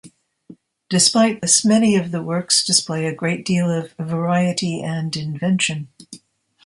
[0.89, 5.89] Despite this, many of the works display a great deal of variety and invention.